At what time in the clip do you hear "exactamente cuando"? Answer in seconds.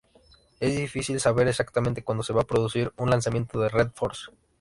1.47-2.23